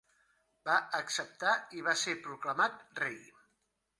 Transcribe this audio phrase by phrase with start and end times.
[0.67, 3.23] Va acceptar i va ser proclamat rei.